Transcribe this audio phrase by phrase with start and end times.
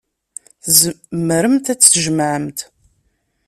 [0.63, 2.59] Tzemremt ad t-tjemɛemt.